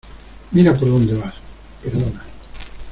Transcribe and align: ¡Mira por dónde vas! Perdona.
¡Mira 0.51 0.73
por 0.73 0.87
dónde 0.89 1.13
vas! 1.15 1.35
Perdona. 1.83 2.25